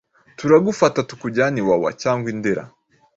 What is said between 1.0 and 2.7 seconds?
tukujyane i Wawa cyangwa i Ndera